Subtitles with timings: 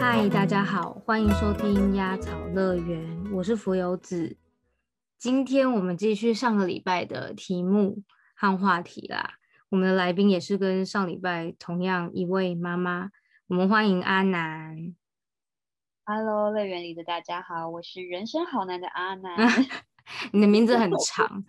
[0.00, 4.36] 嗨，大家好，欢迎收听鸭草乐园，我是浮游子。
[5.16, 8.02] 今天我们继续上个礼拜的题目
[8.34, 9.34] 和话题啦。
[9.68, 13.10] 我们的来宾也是跟上礼拜同样一位妈妈，
[13.46, 14.92] 我们欢迎阿南。
[16.04, 19.36] Hello，乐园里的大家好，我是人生好难的阿南。
[20.32, 21.44] 你的名字很 长，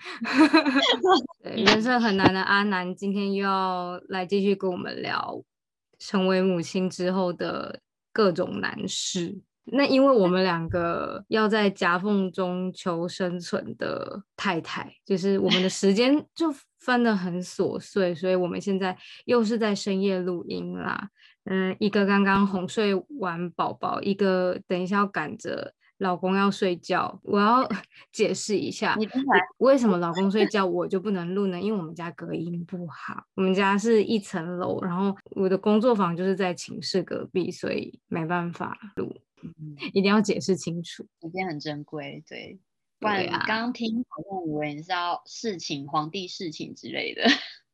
[1.44, 5.42] 对，人生很难的阿南，今天又要来继续跟我们聊
[6.00, 7.80] 成为母亲之后的
[8.12, 9.40] 各种难事。
[9.68, 21.10] 那因为我们两个要在夹缝中求生存的太太，就是我们的时间 就分得很琐碎，所以我们现在又是在深夜录音啦。
[21.46, 27.20] 嗯，一个刚刚哄睡完宝宝，一个等一下要赶着老公要睡觉。
[27.24, 27.68] 我要
[28.12, 28.98] 解释一下，
[29.58, 31.60] 为什么老公睡觉我就不能录呢？
[31.60, 41.08] 因为我们家隔音不好，我们家是一层楼，然后我的工作房就是在寝室隔壁，所以没办法录，嗯一定要解释清楚。
[41.22, 42.60] 时间很珍贵，对，
[43.00, 47.24] 不然刚刚听好像以为你是要侍寝皇帝侍寝之类的。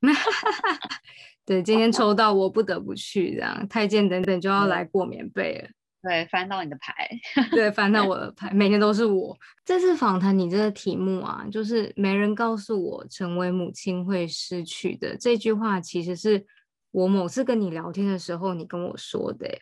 [1.45, 5.69] 对，今天抽到我不得不去，这样太监等等就要来过棉被了。
[6.03, 7.07] 对，翻到你的牌，
[7.51, 9.37] 对，翻到我的牌，每天都是我。
[9.63, 16.45] 这次访谈你这个题目啊，就是没人告诉我成为母亲会失去的这句话，其实是
[16.91, 19.61] 我某次跟你聊天的时候你跟我说的欸。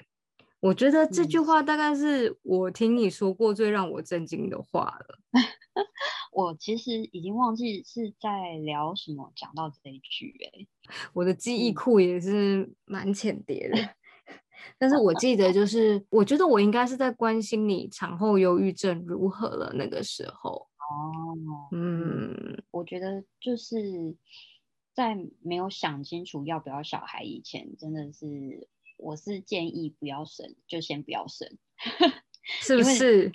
[0.61, 5.19] 我觉得这句嗯话大概是我听你说过最让我震惊的话了。
[6.33, 10.67] 我其实已经忘记是在聊什么，讲到这一句、欸，
[11.13, 13.77] 我的记忆嗯库也是蛮浅碟的，
[14.77, 20.67] 但是我记得就是，我觉得我应该是在关心你产后忧郁症如何了那个时候。
[20.79, 21.37] 哦，
[21.71, 24.15] 嗯，我觉得就是
[24.93, 31.47] 在没有想清楚要不要小孩以前，真的是我是建议不要生，就先不要生。
[32.61, 33.31] 是不是？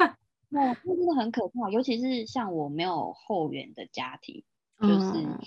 [0.50, 4.44] 那那真的很可怕，尤其是像我没有后援的家庭，
[4.80, 5.38] 就是嗯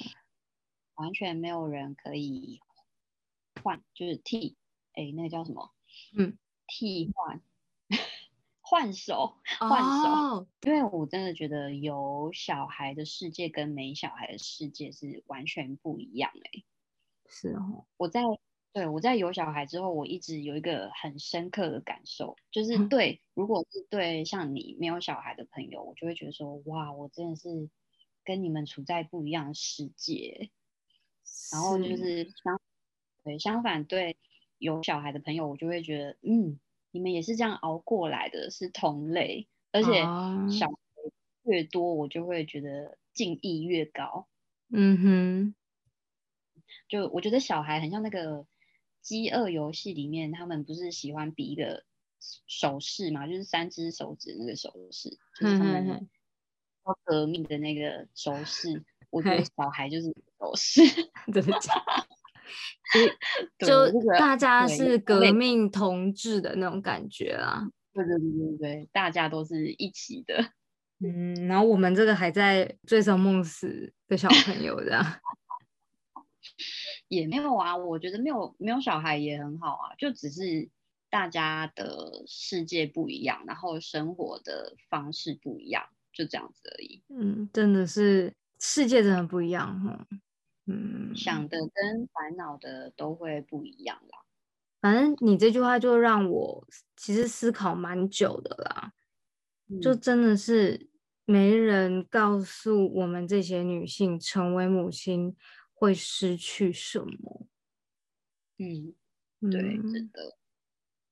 [0.96, 2.60] 完全没有人可以
[3.64, 4.56] 换，就是替，
[4.94, 5.72] 哎，那个叫什么？
[6.18, 6.38] 嗯，
[6.68, 7.42] 替换，
[8.62, 10.10] 换手，换手。
[10.10, 16.64] 哦，因为我真的觉得有小孩的世界跟没小孩的世界是完全不一样哎、
[17.28, 18.22] 是哦，我在
[18.74, 27.70] 对我在有小孩之后，我一直有一个很深刻的感受，就是嗯对，如果是对像你没有小孩的朋友，我就会觉得说，哇，我真的是
[28.24, 30.52] 跟你们处在不一样的世界。
[31.52, 32.60] 然后就是相
[33.24, 34.18] 对相反，对
[34.62, 36.60] 有小孩的朋友，我就会觉得，嗯，
[36.92, 40.74] 你们也是这样熬过来的，是同类，而且哦小孩
[41.44, 44.28] 越多，我就会觉得敬意越高。
[44.70, 45.56] 嗯哼
[46.88, 48.46] 就我觉得小孩很像那个
[49.02, 51.84] 饥饿游戏里面，他们不是喜欢比一个
[52.46, 56.08] 手势嘛，就是三只手指那个手势，就是他们
[56.86, 58.86] 要革命的那个手势。
[59.10, 60.82] 我觉得小孩就是手势，
[61.34, 62.01] 真的假的？
[63.58, 67.68] 对 就大家是革命同志的那种感觉啦。
[67.94, 70.52] 对对对对对，大家都是一起的。
[71.04, 75.04] 嗯，然后我们这个还在醉生梦死的小朋友这样。
[77.08, 80.70] 也没有啊，我觉得没有没有小孩也很好啊，就只是
[81.10, 85.84] 大家的世界不一样，然后生活的方式不一样，
[86.14, 87.04] 就这样子而已。
[87.10, 90.08] 嗯，真的是世界真的不一样哈。
[90.10, 90.22] 嗯，
[91.16, 94.20] 想的跟烦恼的都会不一样啦。
[94.80, 98.94] 反正你这句话就让我其实思考蛮久的啦。
[99.82, 100.90] 就嗯真的是
[101.26, 105.36] 没人告诉我们这些女性成为母亲
[105.74, 107.48] 会失去什么。
[108.58, 108.94] 嗯，
[109.50, 110.38] 对，嗯真的，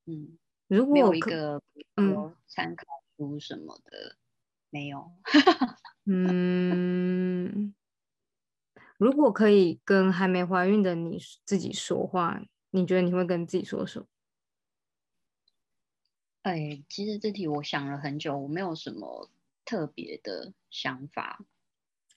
[0.06, 1.62] 嗯，如果有一个
[1.96, 2.84] 嗯参考
[3.18, 4.18] 书什么的，
[4.70, 5.10] 没有。
[6.06, 7.74] 嗯，
[9.00, 12.42] 如果可以跟还没怀孕的你自己说话，
[12.72, 14.06] 你觉得你会跟自己说什么？
[16.44, 19.30] 哎，其实这题我想了很久，我没有什么
[19.64, 21.40] 特别的想法。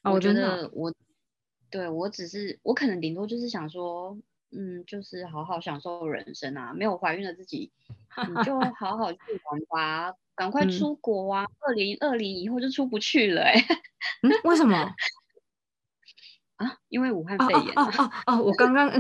[0.03, 0.93] 我觉得我，
[1.71, 4.19] 对我只是我可能顶多就是想说，
[4.51, 6.75] 嗯，就是好好享受人生啊。
[6.75, 7.71] 没有怀孕的自己，
[8.29, 11.47] 你就好好去玩吧，赶快嗯出国啊！
[11.61, 13.55] 二零二零以后就出不去了、欸，
[14.23, 14.93] 嗯，为什么？
[16.62, 18.43] 啊，因为武汉哦肺炎哦哦哦哦！
[18.43, 18.91] 我刚刚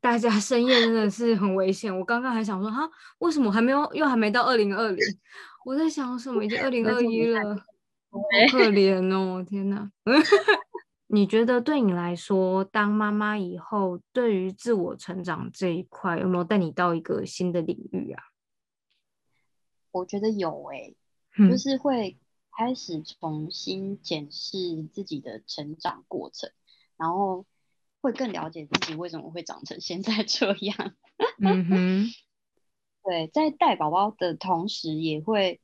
[0.00, 1.96] 大家深夜真的是很危险。
[1.96, 4.98] 我刚刚还想说，哈，为什么还没有又还没到二零二零？
[5.64, 6.44] 我在想什么？
[6.44, 7.54] 已经二零 二一了，
[8.10, 8.18] 好
[8.50, 9.44] 可怜哦！
[9.48, 9.90] 天哪！
[11.08, 18.22] 你觉得对你来说，当妈妈以后，对于自我成长这一块，有没有带你到一个新的领域啊？
[19.92, 20.96] 我觉得有诶，
[21.50, 22.16] 就是会
[22.56, 26.50] 开始重新检视自己的成长过程，
[27.02, 27.44] 然后
[28.00, 30.94] 会更了解自己为什么会长成现在这样。
[31.42, 32.06] 嗯哼，
[33.02, 35.60] 对，在带宝宝的同时，也会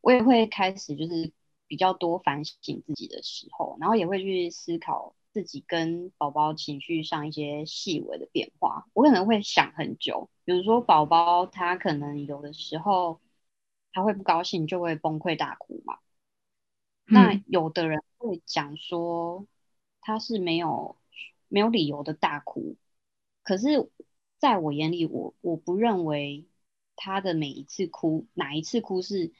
[0.00, 1.32] 我也会开始就是
[1.68, 8.86] 比较多反省自己的时候，然后也会去思考自己跟宝宝情绪上一些细微的变化。
[8.94, 13.20] 我可能会想很久，比如说宝宝他可能有的时候。
[13.96, 15.98] 他会不高兴，就会崩溃大哭嘛。
[17.04, 19.46] 那有的人会讲说，
[20.04, 20.94] 他是没有
[21.48, 22.76] 没有理由的大哭。
[23.42, 23.90] 可是，
[24.38, 26.44] 在我眼里，我我不认为
[26.94, 29.32] 他的每一次哭，哪一次哭是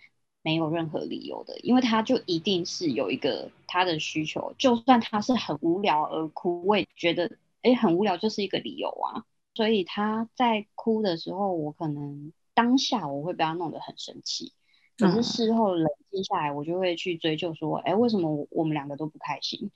[0.43, 4.55] 没有任何理由的，因为他就一定是有一个他的需求。
[4.59, 9.25] 就算他是很无聊而哭，我也觉得，哎，很无聊就是一个理由啊。
[9.55, 12.33] 所以他在哭的时候，我可能。
[12.57, 14.53] 当下我会被他弄得很生气，
[14.97, 19.73] 可是事后冷静下来，我就会去追究说，哎，为什么我们两个都不开心？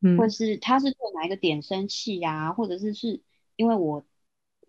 [0.00, 2.52] 嗯，或是他是对哪一个点生气呀？
[2.52, 3.20] 或者是是
[3.56, 4.04] 因为我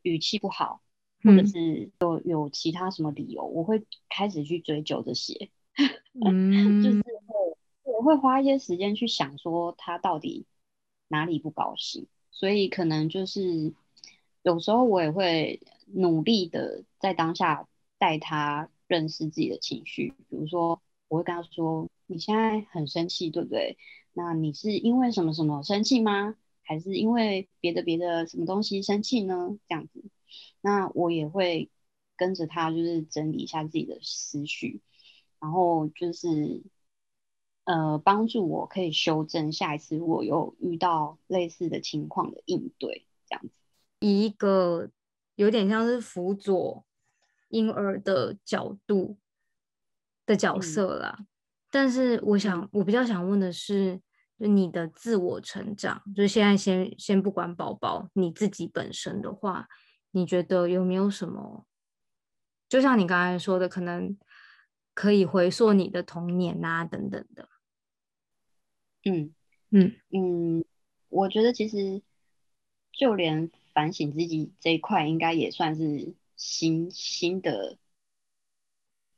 [0.02, 0.82] 语气不好，
[1.24, 3.46] 或者是有有其他什么理由？
[3.46, 5.50] 我会开始去追究这些，
[6.14, 10.46] 嗯，就是会我会花一些时间去想说他到底
[11.08, 13.74] 哪里不高兴，所以可能就是
[14.44, 15.62] 有时候我也会。
[15.94, 17.68] 努力的在当下
[17.98, 23.78] 带他认识自己的情绪，比如说我会跟他说：“你现在很生气，对不对？
[24.14, 26.36] 那你是因为什么什么生气吗？
[26.64, 30.04] 还是因为别的别的什么东西生气呢？”这样子，
[30.62, 31.70] 那我也会
[32.16, 34.82] 跟着他，就是整理一下自己的思绪，
[35.40, 36.64] 然后就是
[37.66, 43.52] 呃帮助我可以修正下一次我有遇到类似的情况的应对，这样子
[44.00, 44.90] 以一个。
[45.36, 46.86] 有点像是辅佐
[47.48, 49.18] 婴儿的角度
[50.26, 51.26] 的角色啦，
[51.72, 54.00] 但是我想，我比较想问的是，
[54.38, 59.68] 就你的自我成长，就是现在先先不管宝宝，你自己本身的话，
[60.12, 61.66] 你觉得有没有什么？
[62.70, 64.16] 就像你刚才说的，可能
[64.94, 67.50] 可以回溯你的童年啊，等等的。
[69.06, 69.34] 嗯
[69.72, 70.66] 嗯嗯，
[71.10, 72.04] 我觉得其实
[72.92, 73.50] 就连。
[73.74, 77.78] 反省自己这一块，应该也算是新新的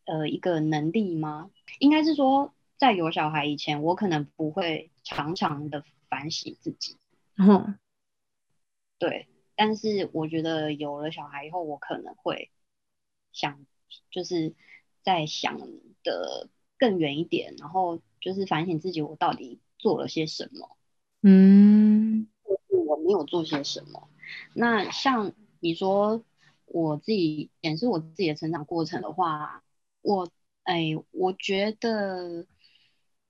[0.05, 1.51] 呃一个能力吗？
[1.79, 6.97] 应该是说，在有小孩以前，我可能不会常常的反省自己。
[7.37, 7.77] 嗯，
[8.99, 9.27] 对。
[9.55, 12.49] 但是我觉得有了小孩以后，我可能会
[13.31, 13.65] 想，
[14.09, 14.55] 就是
[15.03, 15.59] 在想
[16.03, 20.75] 的更远一点，然后就是反省自己，我到底做了些什么？
[21.21, 24.09] 嗯，或是我没有做些什么？
[24.55, 26.23] 那像你说
[26.65, 29.63] 我自己显示我自己的成长过程的话，
[30.03, 30.31] 我
[30.63, 32.45] 哎，我觉得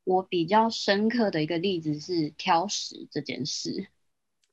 [0.03, 3.87] 我比较深刻的一个例子是挑食这件事。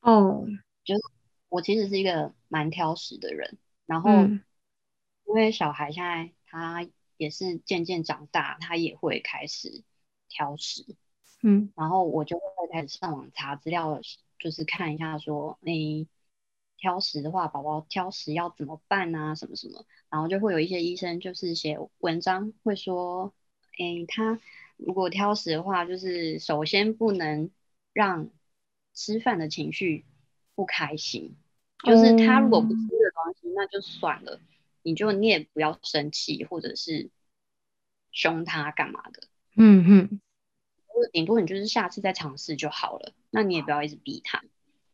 [0.00, 0.46] 哦，
[0.84, 1.02] 就是
[1.48, 4.10] 我其实是一个蛮挑食的人，然后
[5.26, 9.82] 因为小孩现在他也是渐渐长大，他也会开始
[10.28, 10.96] 挑食。
[11.42, 14.00] 嗯，然后我就会开始上网查资料，
[14.38, 16.06] 就是看一下说，哎。
[16.82, 19.34] 挑食的话，宝宝挑食要怎么办啊？
[19.34, 23.32] 什么什么，然后就会有一些医生就是写文章会说，
[23.78, 24.40] 哎，他
[24.76, 27.50] 如果挑食的话，就是首先不能
[27.92, 28.28] 让
[28.92, 30.04] 吃饭的情绪
[30.54, 31.36] 不开心，
[31.84, 34.40] 就是他如果不吃的东西，那就算了，
[34.82, 37.08] 你就你也不要生气或者是
[38.10, 39.22] 凶他干嘛的，
[39.56, 40.20] 嗯哼，
[41.12, 44.42] 顶多你就是下次再尝试就好了，那你也不要一直逼他。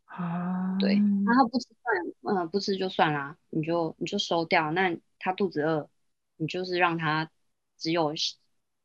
[0.05, 0.95] 啊，对，
[1.25, 4.71] 那他不吃饭，嗯，不吃就算啦，你就你就收掉。
[4.73, 5.89] 那他肚子饿，
[6.37, 7.31] 你就是让他
[7.77, 8.15] 只有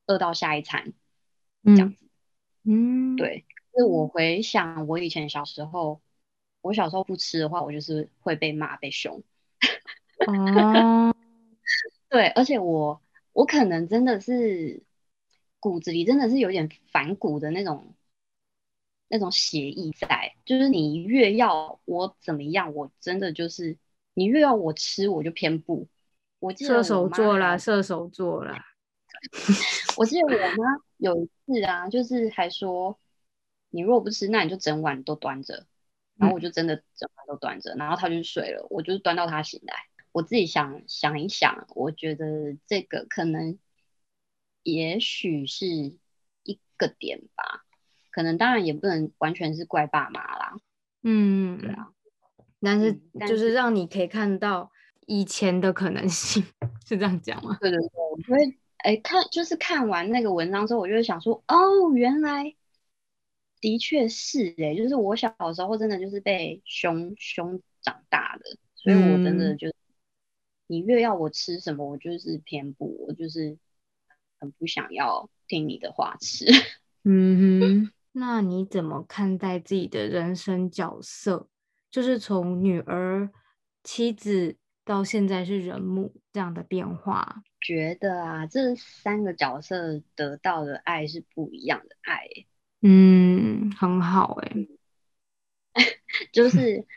[0.07, 0.93] 饿到下一餐，
[1.63, 2.05] 这样子。
[2.63, 3.45] 嗯，对。
[3.75, 6.01] 是我回想我以前小时候，
[6.61, 9.23] 我小时候不吃的话，我就是会被骂被凶。
[10.27, 11.15] 哦，
[12.09, 13.01] 对，而且我
[13.33, 14.83] 我可能真的是
[15.59, 17.95] 骨子里真的是有点反骨的那种。
[19.13, 23.77] 那种协议在，就是你越要我怎么样，我真的就是
[24.13, 25.89] 你越要我吃，我就偏不。
[26.41, 28.65] 我记得射手座啦，射手座啦。
[29.95, 30.65] 我记得我妈
[30.97, 32.99] 有一次啊，就是还说，
[33.69, 35.67] 你如果不吃，那你就整碗都端着。
[36.17, 39.73] 然后我就真的整晚都端着，然后他就睡了，我就端到他醒来。
[40.11, 43.57] 我自己想想一想，我觉得这个可能
[44.63, 47.65] 也许是一个点吧。
[48.11, 50.57] 可能当然也不能完全是怪爸妈啦。
[51.03, 51.91] 嗯，对啊，
[52.59, 54.71] 但是就是让你可以看到
[55.11, 56.41] 以前的可能性，
[56.87, 57.57] 是这样讲吗？
[57.59, 62.55] 对对对，我就会哎看，就是看完那个文章之后，我就会想说，哦，原来
[63.59, 69.67] 的确是哎，就是我小时候真的就是被凶凶长大的，所以我真的嗯就，
[70.67, 73.57] 你越要我吃什么，我就是偏不，我就是
[74.39, 76.45] 很不想要听你的话吃。
[77.03, 81.49] 嗯哼， 那你怎么看待自己的人生角色？
[81.89, 83.29] 就是从女儿、
[83.83, 87.43] 妻子到现在是人母这样的变化。
[87.61, 92.47] 觉得啊，这三个角色得到的爱是不一样的爱欸，
[92.81, 94.67] 嗯，很好哎、
[96.33, 96.87] 就是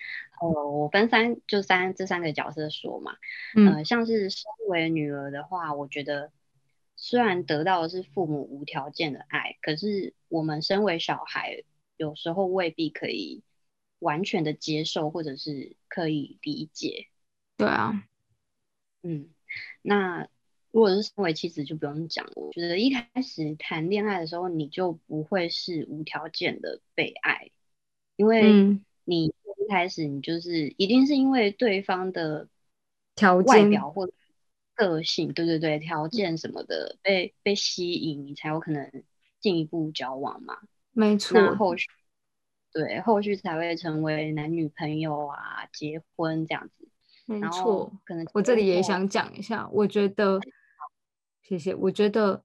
[0.40, 3.12] 呃，我分三就三这三个角色说嘛，
[3.54, 6.32] 嗯呃，像是身为女儿的话，我觉得
[6.96, 11.62] 虽然得到的是父母无条件的爱，可是我们身为小孩，
[11.98, 13.42] 有时候未必可以
[13.98, 17.08] 完全的接受，或者是可以理解。
[17.56, 18.04] 对啊，
[19.02, 19.28] 嗯，
[19.82, 20.28] 那
[20.72, 27.50] 如果是身为妻子就不用讲了，我觉得一开始谈恋爱的时候，你就不会是无条件的被爱，
[28.16, 29.32] 因为嗯，你一
[29.68, 32.48] 开始你就是一定是因为对方的
[33.14, 34.10] 条件外表或
[34.74, 39.04] 个性，对对对，条件什么的被被吸引，你才有可能
[39.38, 40.58] 进一步交往嘛。
[40.90, 41.86] 没那错，后续
[42.72, 46.83] 对后续才会成为男女朋友啊，结婚这样子。
[47.26, 47.92] 没错。
[48.04, 50.40] 可能我这里也想讲一下，我觉得，
[51.42, 51.74] 谢谢。
[51.74, 52.42] 我觉得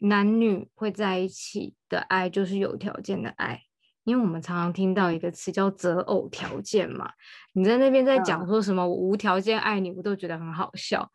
[0.00, 3.62] 男女会在一起的爱就是有条件的爱，
[4.04, 7.12] 因为我们常常听到一个词叫择偶条件嘛。
[7.52, 11.10] 你在那边在讲嗯说什么我无条件爱你，我都觉得很好笑。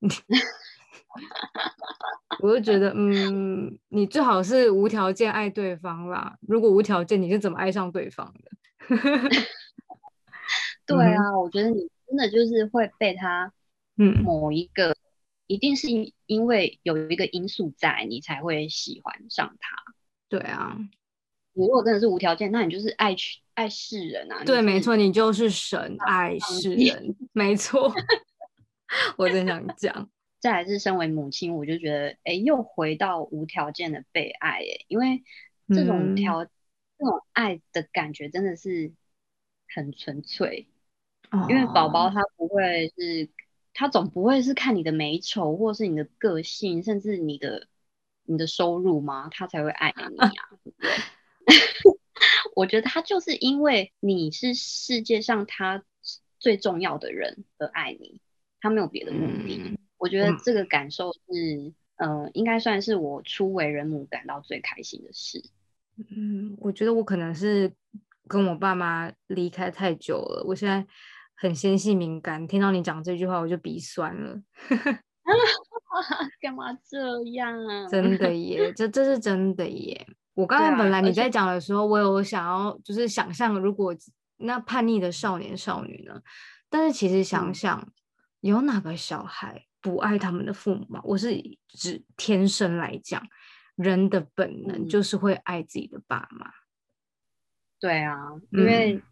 [2.40, 6.36] 我就觉得，嗯，你最好是无条件爱对方啦。
[6.40, 8.50] 如果无条件，你是怎么爱上对方的？
[10.86, 13.52] 对啊，我觉得你真的就是会被他
[13.96, 14.96] 嗯，某一个，
[15.46, 19.76] 一定是因因为有一个因素在，你才会喜欢上他。
[20.28, 20.76] 对啊，
[21.52, 24.42] 你如果真的是无条件，那你就是爱去爱世人啊。
[24.44, 27.94] 对，没是错，你就是神爱世人，没错。
[29.16, 35.22] 我真想讲， 再来是身为母亲，我就觉得，哎，又回到无条件的被爱，哎，因为
[35.68, 38.92] 这种嗯条、这种爱的感觉真的是
[39.72, 40.68] 很纯粹，
[41.48, 43.28] 因为宝宝哦他不会是，
[43.72, 47.68] 他总不会是看你的美丑，或是你的个性，甚至你的
[48.24, 49.28] 你的收入吗？
[49.30, 50.32] 他才会爱你啊，
[50.64, 50.90] 对不对？
[52.54, 55.82] 我觉得他就是因为你是世界上他
[56.38, 58.20] 最重要的人而爱你，
[58.60, 59.60] 他没有别的目的。
[59.64, 65.44] 嗯我觉得嗯这个感受是，呃，应该算是我初为人母感到最开心的事。
[65.98, 67.70] 嗯，我觉得我可能是
[68.26, 70.86] 跟我爸妈离开太久了，我现在
[71.40, 74.40] 很纤细敏感，听到你讲这句话我就鼻酸了
[76.40, 77.86] 干嘛这样啊？
[77.88, 80.06] 真的 耶，这这是真的耶。
[80.34, 83.94] 我刚对才本来你在讲的时候，我有想要就是想象，如果
[84.36, 86.20] 那叛逆的少年少女呢？
[86.68, 87.92] 但是其实想嗯想，
[88.40, 91.00] 有哪个小孩不爱他们的父母吗？
[91.04, 91.34] 我是
[91.68, 93.22] 指天生来讲，
[93.76, 96.50] 人的本能嗯就是会爱自己的爸妈。
[97.80, 98.16] 对啊，
[98.52, 99.02] 因为嗯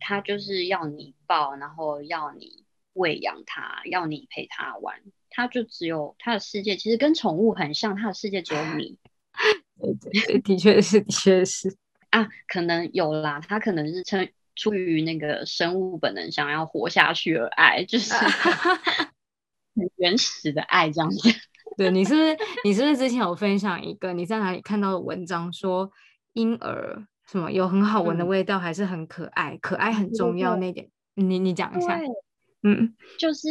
[0.00, 5.00] 他就是要你抱，然后要你喂养他，要你陪他玩，
[5.30, 8.98] 他就只有他的世界，其实跟宠物很像，他的世界只有你
[9.80, 11.76] 对对 对，的确是，的确是。
[12.10, 12.28] 啊。
[12.48, 14.16] 可能有啦，他可能是出
[14.56, 18.12] 出于那个生物本能想要活下去而爱，就是
[19.76, 21.28] 很原始的爱这样子。
[21.76, 25.88] 对你是不是你是不是之前有分享一个你在哪里看到的文章说
[26.32, 31.98] 婴儿什么有很好闻的嗯味道，还是很可爱，可爱很重要那点，你你讲一下。
[31.98, 32.08] 对，
[32.62, 33.48] 嗯就是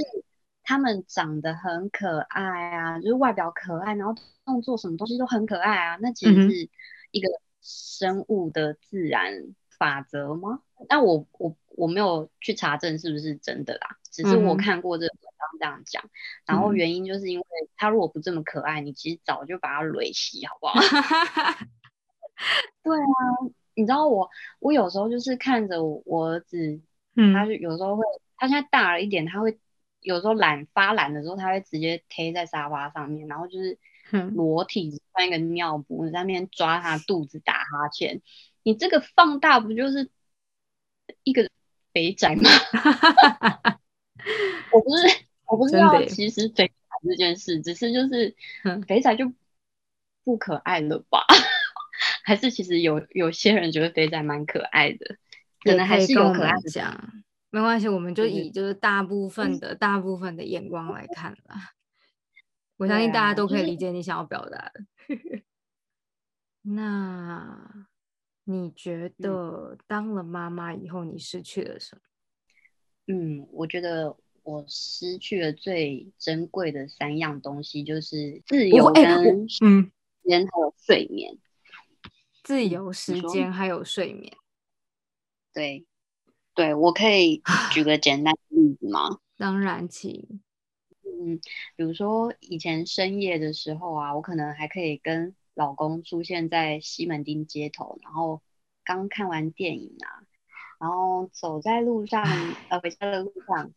[0.63, 5.98] 他们长得很可爱啊，就是外表可爱，然后动作什么东西都很可爱啊。
[6.01, 6.69] 那其实是
[7.12, 7.29] 一个
[7.62, 9.31] 生物的自然
[9.77, 10.62] 法则吗？
[10.89, 16.03] 但我我我没有去查证是不是真的啦，只是我看过这个文章这样讲。
[16.46, 20.79] 然后嗯原因就是因为他如果不这么可爱，你其实早就把他累死，好不好？
[22.84, 23.03] 对啊，
[23.77, 24.29] 你知道我
[24.60, 26.81] 我有时候就是看着我我儿子。
[27.34, 28.03] 他嗯就有时候会，
[28.36, 29.57] 他现在大了一点，他会
[30.01, 33.79] 有时候懒发懒的时候，他会直接贴在沙发上面，然后就是
[34.12, 38.22] 嗯裸体穿一个尿布，你在那边抓他肚子打哈欠。
[38.62, 40.12] 你这个放大不就是
[41.24, 41.50] 一个
[41.91, 42.43] 肥宅吗？
[44.72, 49.34] 我不是我不是要真的耶歧视肥宅这件事，只是就是嗯肥宅就
[50.24, 51.25] 不可爱了吧？
[52.27, 55.15] 还是其实有有些人觉得肥仔蛮可爱的，
[55.63, 56.69] 可能还是有可爱的。
[56.69, 61.72] 讲没关系，我们就以就是大部分的大部分的眼光来看啦。
[62.75, 64.81] 我相信大家都可以理解你想要表达的。
[66.63, 67.88] 那
[68.43, 72.01] 你觉得当了妈妈以后，你失去了什么？
[73.07, 79.89] 嗯，我觉得我失去了最珍贵的三样东西，就是自由跟嗯，
[80.25, 81.38] 间还有睡眠。
[82.48, 84.32] 自由时间还有睡眠。
[85.54, 85.86] 对，
[86.56, 89.20] 对我可以举个简单的例子吗？
[89.38, 90.39] 当然，请。
[91.04, 91.42] 嗯，
[91.75, 98.42] 比如说以前深夜的时候啊，我可能还可以跟老公出现在西门町街头，然后
[98.86, 100.24] 刚看完电影啊，
[100.80, 102.24] 然后走在路上，
[102.70, 103.74] 呃，回家的路上，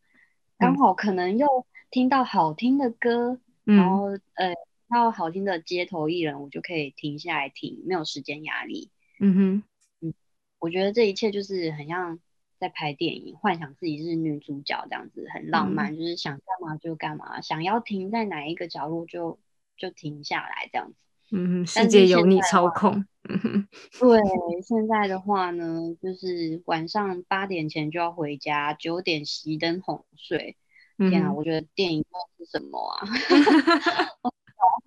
[0.59, 8.91] 刚好可能又听到好听的歌，然后呃，听到好听的街头艺人，我就可以停下来听，没有时间压力。
[9.21, 9.63] 嗯哼，
[10.01, 10.15] 嗯，
[10.59, 12.19] 我觉得这一切就是很像。
[12.61, 19.39] 在拍电影，幻想自己是女主角，这样子很浪漫，就是想干嘛就干嘛，想要停在哪一个角落就
[19.79, 20.95] 就停下来，这样子。
[21.31, 23.07] 嗯，世界由你操控。
[23.25, 24.21] 对，
[24.63, 30.59] 现在的话呢，就是晚上八点前就要回家，九点熄灯哄睡。
[30.99, 33.09] 天啊，我觉得电影梦是什么啊？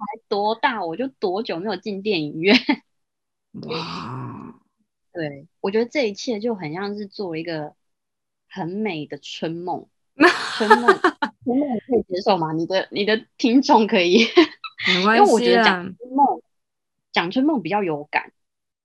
[0.03, 2.55] 小孩多大，我就多久没有进电影院？
[3.69, 4.59] 哇！
[5.13, 7.73] 对，我觉得这一切就很像是做一个
[8.49, 9.87] 很美的春梦。
[10.57, 10.87] 春梦，
[11.43, 12.51] 春梦可以接受吗？
[12.51, 14.25] 你的你的听众可以，
[14.87, 15.23] 没关系。
[15.23, 16.41] 因为我觉得讲春梦，
[17.11, 18.31] 讲春梦比较有感。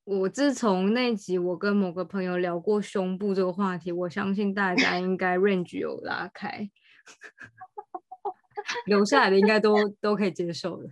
[0.04, 6.70] 我自从那集我跟某个朋友聊过胸部这个话题，我相信大家应该 range 有拉开，
[8.86, 10.88] 留下来的应该都都可以接受的。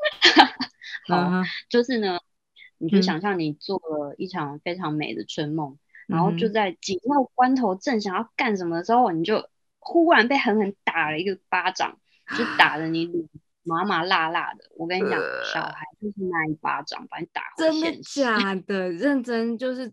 [1.08, 2.18] 好，就是呢。
[2.82, 5.76] 你就想象你做了一场非常美的春梦，
[6.06, 11.98] 然后就在紧要关头正想要干什么的时候，你就忽然被狠狠打了一个巴掌，
[12.38, 13.06] 就打的你
[13.64, 14.64] 麻麻辣辣的。
[14.78, 15.20] 我跟你讲，
[15.52, 18.90] 小孩就是那一巴掌把你打真的假的？
[18.90, 19.92] 认真就是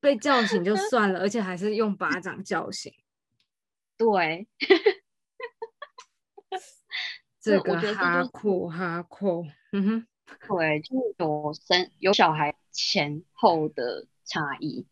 [0.00, 2.92] 被叫醒就算了，而且还是用巴掌叫醒。
[3.96, 4.48] 对，
[7.44, 10.06] 这个哈酷哈酷，嗯哼。
[10.48, 14.86] 对，就是有生有小孩前后的差异。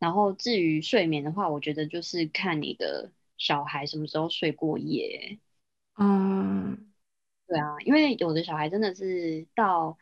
[0.00, 5.38] 然后至于睡眠的话，我觉得就是看你的小孩什么时候睡过夜。
[5.96, 6.92] 嗯，
[7.46, 9.96] 对啊，因为有的小孩真的是到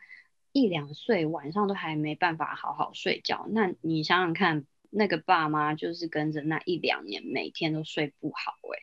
[0.51, 3.47] 一两岁晚上都还没办法好好睡觉。
[3.51, 8.77] 那你想想看，那个爸妈就是跟着那一两年每天都睡不好，哎，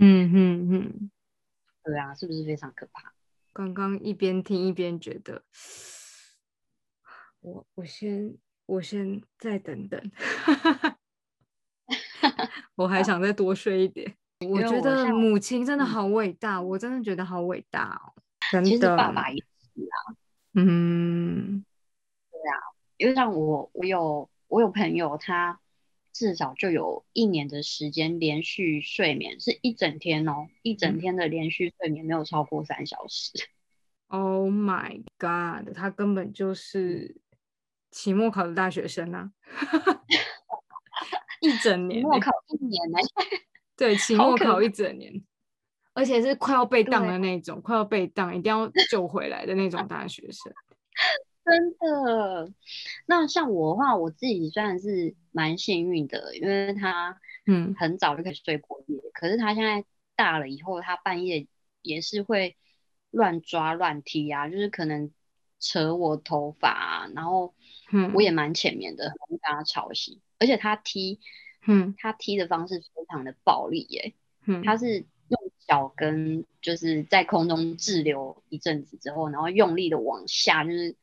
[0.00, 1.10] 嗯嗯嗯，
[1.84, 3.12] 对啊，是不是非常可怕？
[3.52, 5.42] 刚刚一边听一边觉得，
[7.40, 10.10] 我我先我先再等等，
[12.76, 14.16] 我还想再多睡一点。
[14.40, 18.12] 我觉得母亲真的好伟大，我真的觉得好伟大哦，
[18.50, 18.96] 真的。
[18.96, 20.16] 爸爸也是啊，
[20.54, 21.64] 嗯，
[22.30, 22.58] 对啊，
[22.96, 25.58] 因为像我，我有我有朋友，他
[26.14, 33.32] 至少就有一年的时间连续睡眠是一整天哦，一整天的连续睡眠没有超过三小时。
[34.08, 35.74] Oh my god！
[35.74, 37.16] 他根本就是
[37.90, 39.32] 期末考的大学生啊，
[41.40, 42.98] 一整年，期末考一年呢？
[43.76, 45.12] 对，期末考一整年，
[45.94, 50.52] 而且是快要被当的那种，快要被当，一定要救回来的那种大学生。
[51.44, 52.52] 真的？
[53.06, 59.84] 那像我的话，我自己算是蛮幸运的，因为他嗯很早就可以睡过夜，可是他现在
[60.16, 61.46] 大了以后，他半夜
[61.82, 62.56] 也是会。
[63.16, 65.12] 乱抓乱踢啊，就是可能
[65.60, 67.54] 扯我头发啊，然后
[68.12, 70.20] 我也蛮浅眠的，很容易被他吵醒。
[70.40, 71.20] 而且他踢，
[71.64, 74.14] 嗯，他踢的方式非常的暴力耶，
[74.46, 80.96] 嗯，他是用脚跟就是在空中滞留一阵子之后，然后用力的往下，就是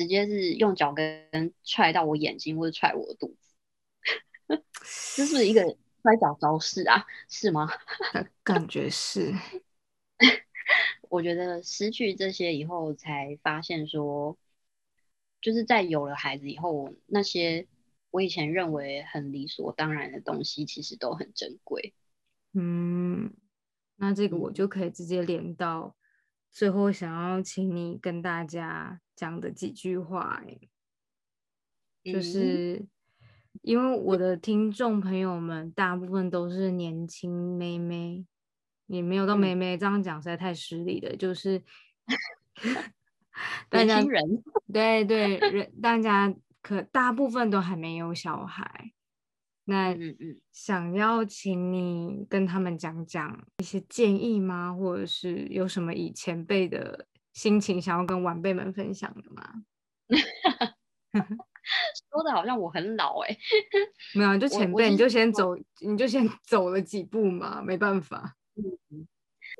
[0.00, 4.64] 直接是用脚跟踹到我眼睛或者踹我的肚子，
[5.14, 5.60] 这是一个
[6.02, 7.68] 摔跤招式啊，是吗？
[8.42, 9.34] 感觉是。
[11.10, 14.38] 我觉得失去这些以后，才发现说，
[15.42, 17.66] 就是在有了孩子以后，那些
[18.10, 21.92] 我以前认为很理所当然的东西，其实都很珍贵。
[22.54, 23.34] 嗯，
[23.96, 25.94] 那这个我就可以直接连到
[26.50, 30.42] 最后，想要请你跟大家讲的几句话。
[32.02, 32.86] 就是
[33.60, 38.24] 因为我的听众朋友们大部分都是年轻妹妹。
[38.86, 41.62] 也没有到妹妹这样讲实在太失礼了，就是
[43.70, 48.92] 大家年轻人， 对对人，大家可大部分都还没有小孩。
[49.66, 54.74] 那嗯嗯，想要请你跟他们讲讲一些建议吗？
[54.74, 59.62] 或者是有什么以前辈的心情想要跟晚辈们分享的吗？
[62.10, 63.36] 说的好像我很老哎、
[64.14, 68.36] 没有啊，就前辈，你就先走，你就先走了几步嘛，没办法。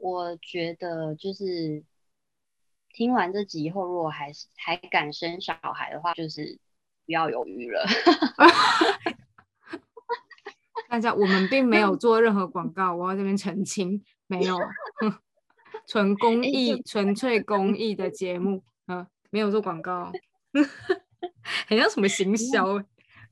[0.02, 1.84] 我觉得就是
[2.92, 6.58] 听完这集以后，如果还是还敢生小孩的话，就是
[7.06, 7.86] 不要犹豫了。
[10.88, 14.58] 大家，我们并没有做任何广告，我要这边澄清，没有，
[15.90, 20.12] 纯公哎益、纯粹公益的节目，嗯，没有做广告，
[21.66, 22.84] 很像什么行销欸，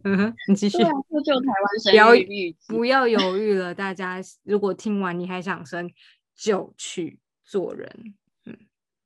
[0.02, 5.88] 嗯哼，你继续救救台湾不要生育率，不要犹豫了，大家如果听完你还想生，
[6.34, 8.58] 就去做人，嗯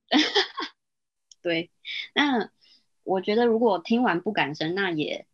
[1.42, 1.70] 对，
[2.14, 2.50] 那
[3.02, 5.26] 我觉得如果听完不敢生，那也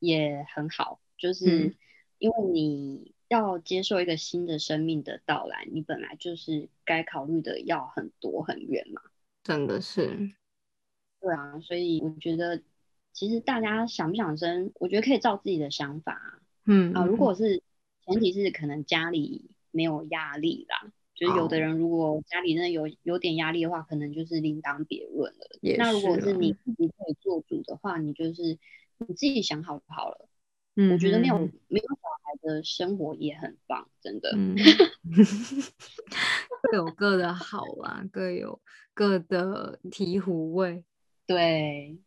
[0.00, 1.74] 也很好，就是嗯。
[2.18, 9.00] 因为你要接受一个新的生命的到来，你本来就是该考虑的要很多很远嘛。
[9.44, 10.32] 真的是，
[11.20, 12.60] 对啊，所以我觉得
[13.12, 16.42] 其实大家想不想生，我觉得可以照自己的想法啊。
[16.66, 17.62] 嗯啊，如嗯果是
[18.04, 25.46] 前提是可能家里没有压力啦，就是有的哦人如果家里真的有有点压力的话，可能就是另当别论了。
[25.78, 28.58] 那如果是你自己可以做主的话，你就是
[28.98, 30.28] 你自己想好就好了。
[30.76, 34.30] 嗯我觉得那种没有小孩的生活也很棒，真的。
[34.36, 34.54] 嗯，
[36.70, 38.60] 各有各的好啦，各有
[38.94, 40.84] 各的醍醐味。
[41.26, 41.98] 对，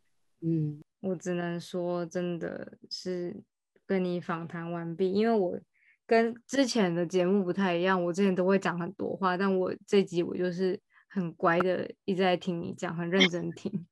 [0.41, 3.43] 嗯我只能说，真的是
[3.85, 5.59] 跟你访谈完毕，因为我
[6.05, 13.85] 跟之前的节目不太一样，我之前都会讲很多话，但我这集我就是很乖的一直在听你讲，很认真听，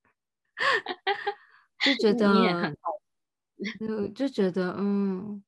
[1.84, 2.28] 就觉得
[3.80, 5.44] 就就觉得，嗯，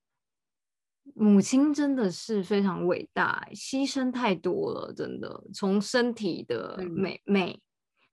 [1.15, 6.91] 母亲真的是非常伟大，牺牲太多了，真的，从身体的嗯。
[6.93, 7.61] 美美，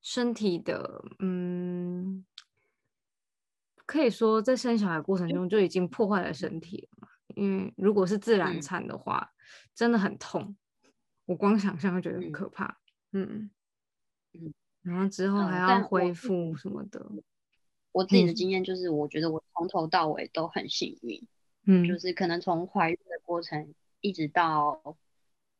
[0.02, 2.24] 身体的，嗯，
[3.86, 7.08] 可以说在生小孩过程中就已经破坏了身体了嘛。
[7.36, 8.60] 因为如果是自然嗯。
[8.60, 9.28] 产的话，
[9.74, 10.56] 真的很痛，
[11.26, 12.32] 我光想象就觉得很嗯。
[12.32, 12.78] 可怕。
[13.12, 13.50] 嗯。
[14.34, 17.04] 嗯，然后之后嗯还要恢复什么的，
[17.92, 18.34] 我自己的嗯。
[18.34, 21.26] 经验就是，我觉得我从头到尾都很幸运。
[21.66, 21.86] 嗯。
[21.86, 24.96] 就是可能从怀孕的过程一直到，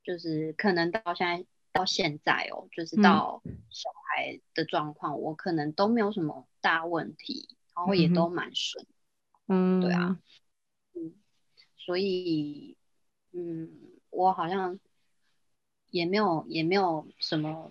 [0.03, 3.03] 就是可能到现在到现在哦，就是嗯。
[3.03, 8.87] 到小孩的状况，我可能都没有什么大问题，然后也都蛮顺，
[9.47, 10.19] 嗯，对啊，
[10.95, 11.15] 嗯，
[11.77, 12.77] 所以
[13.33, 13.71] 嗯，
[14.11, 14.79] 我好像
[15.91, 17.71] 也没有也没有什么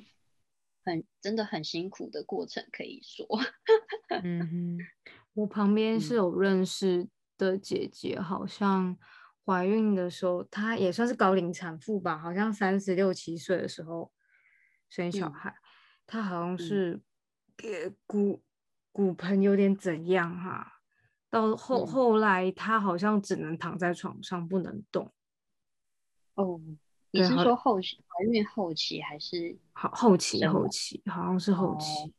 [0.90, 3.28] 很真的很辛苦的过程可以说，
[4.24, 4.90] 嗯哼，
[5.34, 6.16] 我旁边是嗯。
[6.16, 8.98] 有认识的姐姐，好像
[9.46, 14.12] 怀孕的时候，她也算是高龄产妇吧，好像三十六七岁的时候
[14.90, 15.32] 生小嗯。
[15.32, 15.56] 孩，
[16.06, 16.60] 她好像嗯。
[16.60, 17.02] 是
[17.64, 18.44] 呃骨
[18.92, 20.82] 骨盆有点怎样哈、
[21.30, 21.86] 到后嗯。
[21.86, 25.14] 后来她好像只能躺在床上不能动，
[26.38, 26.60] 哦，
[27.12, 29.58] 你是说后期怀孕后期还是？
[29.74, 32.14] 好后期后期好像是后哦期，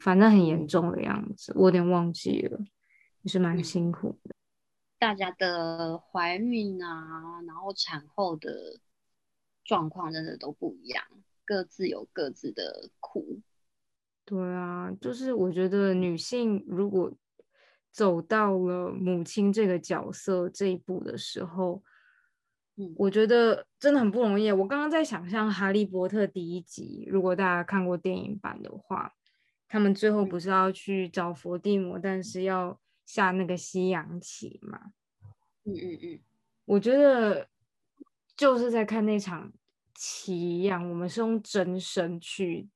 [0.00, 2.58] 反正很严嗯重的样子，我有点忘记了，
[3.22, 4.34] 也是蛮嗯辛苦的。
[4.98, 8.78] 大家的怀孕啊，然后产后的
[9.64, 11.04] 状况真的都不一样，
[11.44, 13.40] 各自有各自的苦。
[14.24, 17.12] 对啊，就是我觉得女性如果
[17.90, 21.82] 走到了母亲这个角色这一步的时候，
[22.76, 24.50] 嗯我觉得真的很不容易。
[24.50, 29.12] 我刚刚在想象《哈利波特》第一集，如果大家看过电影版的话，
[29.68, 34.92] 他们最后不是要去找伏地魔，但是要下那个西洋棋嘛？
[35.64, 36.20] 嗯嗯嗯，
[36.64, 37.48] 我觉得
[38.36, 39.52] 就是在看那场
[39.94, 42.68] 棋一样，我们是用真身去，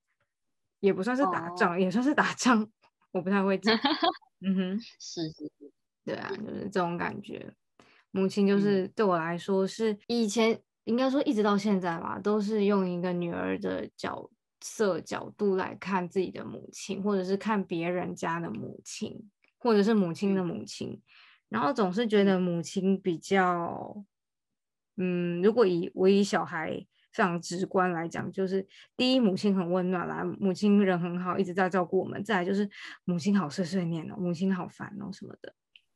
[0.81, 2.71] 也不算是打仗，也算是打仗，
[3.13, 3.75] 我不太会讲。
[4.41, 5.73] 嗯哼，是是是，
[6.05, 7.53] 对啊，就是这种感觉。
[8.17, 8.49] 母亲嗯。
[8.49, 21.01] 就是对我来说是以前应该说一直到现在吧，都是用一个女儿的角色角度来看自己的母亲，或者是看别人家的母亲，或者是母亲的母亲，
[21.49, 24.05] 然后总是觉得母亲比较，
[24.97, 32.69] 嗯，如果以我以小孩非常直观来讲，就是第一，母亲很温暖啦，母亲人很好，一直在照顾我们；再来就是
[33.05, 35.55] 母亲好碎碎念哦，母亲好烦哦什么的。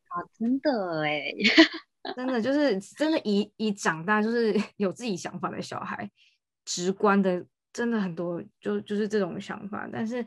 [0.08, 1.32] 啊，真的哎，
[2.16, 6.10] 真的就是真的以以长大就是 有自己想法的小孩，
[6.64, 10.26] 直观的真的很多就就是这种想法，但是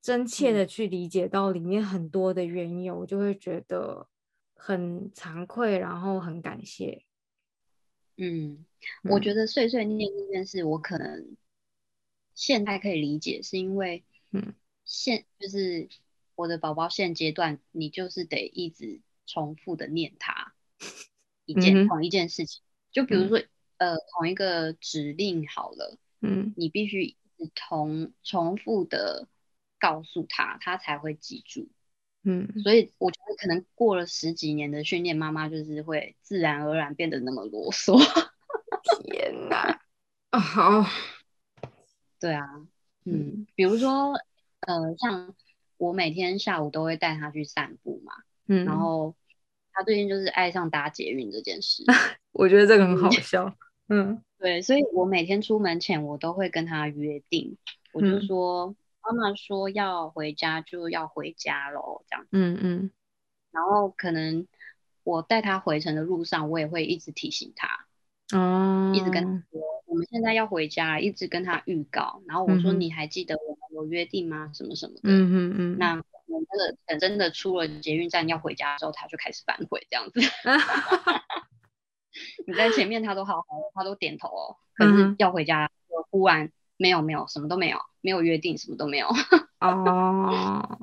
[0.00, 4.06] 真切的去理解到里面很多的缘由，就会觉得
[4.54, 7.04] 很惭愧，然后很感谢。
[8.16, 8.64] 嗯，
[9.04, 11.36] 我觉得碎碎念这件事，我可能
[12.34, 15.88] 现在可以理解，是因为，嗯，现就是
[16.34, 20.32] 我的宝宝现阶段，你就是得一直重复的念他
[21.48, 22.60] 一件同一件事情，
[22.92, 23.42] 就比如说，
[23.78, 27.16] 呃，同一个指令好了，嗯，你必须
[27.54, 29.26] 同重复的
[29.80, 31.70] 告诉他，他才会记住。
[32.22, 37.96] 嗯，所以我觉得可能过了十几年的训练，妈妈就是会自然而然变得那么啰嗦。
[39.06, 39.80] 天哪！
[40.28, 40.84] 啊，好，
[42.20, 42.44] 对啊，
[43.06, 44.12] 嗯，比如说，
[44.60, 45.34] 呃，像
[45.78, 48.12] 我每天下午都会带他去散步嘛，
[48.48, 49.14] 嗯，然后
[49.78, 51.84] 他最近就是爱上搭捷运这件事，
[52.32, 53.54] 我觉得这个很好笑。
[53.88, 57.56] 嗯， 对，所以我每天出门前我都会跟他约定，
[57.92, 58.74] 我就说。
[59.00, 62.26] 妈妈说要回家就要回家喽，这样。
[62.30, 62.90] 嗯嗯。
[63.50, 64.46] 然后可能
[65.02, 67.86] 我带他回程的路上，我也会一直提醒他，
[68.36, 72.20] 哦，一直跟他说我们现在要回家，一直跟他预告。
[72.26, 74.50] 然后我说你还记得我们有约定吗？
[74.52, 75.00] 什么什么的。
[75.04, 75.78] 嗯嗯嗯。
[75.78, 75.96] 那
[76.28, 80.20] 真的等真的出了捷运站要回家的时候，他就开始反悔这样子。
[82.46, 86.50] 你在前面他都好好，他都点头哦，可是要回家，我忽然。
[86.80, 89.08] 没有没有什么都没有，没有约定，什么都没有。
[89.58, 90.78] 哦，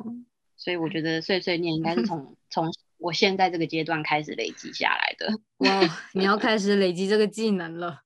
[0.58, 5.40] 所以我觉得碎碎念应该是从从我现在这个阶段开始累积下来的。
[5.60, 5.80] 哇，
[6.14, 8.02] 你要开始累积这个技能了。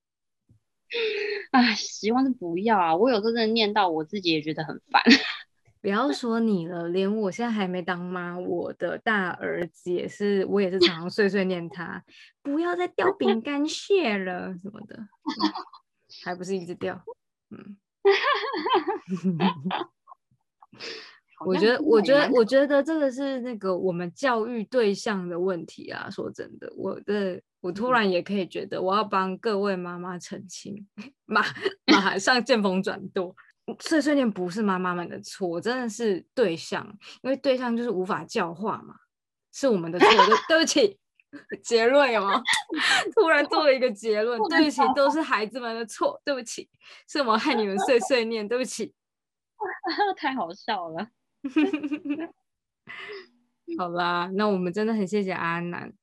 [1.50, 2.96] 唉，希望是不要啊！
[2.96, 5.02] 我有时候真的念到我自己也觉得很烦。
[5.82, 12.04] 不要说你了，连我现在还没当妈，我的大儿子也是，我也是常常碎碎念他，
[12.42, 15.08] 不要再掉饼 干屑了什么的，
[16.24, 17.02] 还不是一直掉。
[17.52, 17.78] 嗯，
[21.46, 26.10] 我觉得，我觉得，我觉得这个是那个我们教育对象的问题啊。
[26.10, 30.86] 说真的，我的，我突然也可以觉得，我要帮各位妈妈澄清，
[31.26, 31.42] 马
[31.86, 33.34] 马上见风转舵，
[33.80, 36.86] 碎碎念不是妈妈们的错，真的是对象，
[37.22, 38.96] 因为对象就是无法教化嘛，
[39.54, 41.00] 是我们的错，对对不起。
[41.62, 42.42] 结论有吗？
[43.14, 46.68] 突然做了一个结论，对不起，都是孩子们的错，对不起，
[47.08, 48.92] 是我害你们碎碎念，对不起，
[50.18, 51.08] 太好笑了。
[53.78, 55.94] 好啦，那我们真的很谢谢阿南。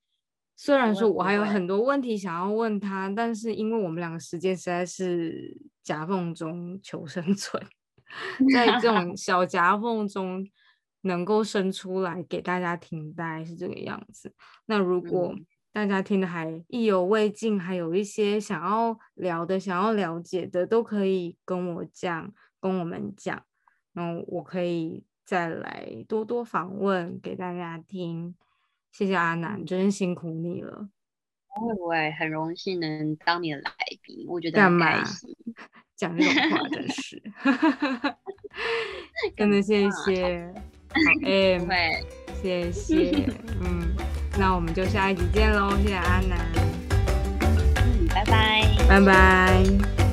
[0.55, 7.63] 虽然说我还有很多问题想要问他，但是因为我们两个时间实在是夹缝中求生存，
[8.53, 10.45] 在这种小夹缝中。
[11.03, 14.35] 能够生出来给大家听，大概是这个样子。
[14.65, 15.33] 那如果
[15.73, 23.41] 大家听的还意犹未尽，还有一些想要聊的、想要了解的，都可以跟我讲，跟我们讲。
[23.93, 28.35] 那我可以再来多多访问给大家听。
[28.91, 30.89] 谢谢阿南，真辛苦你了。
[31.57, 33.71] 不会不会，很荣幸能当你的来
[34.03, 35.35] 宾，我觉得很开心。
[35.97, 37.23] 讲这种话真是，
[39.35, 40.53] 真的谢谢。
[40.91, 42.03] 好， 哎，
[42.43, 43.27] 谢谢，
[43.63, 43.97] 嗯，
[44.39, 46.39] 那我们就下一集见喽，谢谢阿南，
[47.77, 50.06] 嗯，拜拜，拜拜。